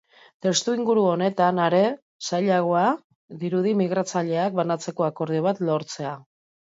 [0.43, 1.81] Testuinguru honetan, are
[2.29, 2.85] zailagoa
[3.43, 6.17] dirudi migratzaileak banatzeko akordio bat lortzea.